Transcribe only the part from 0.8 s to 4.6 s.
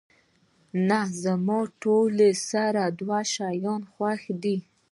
نه، زما ټول سره دوه شیان خوښ دي.